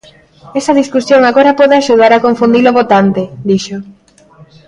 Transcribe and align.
Esa 0.59 0.77
discusión 0.81 1.21
agora 1.25 1.57
pode 1.59 1.75
axudar 1.77 2.11
a 2.13 2.23
confundir 2.25 2.65
o 2.67 2.75
votante, 2.79 3.23
dixo. 3.49 3.77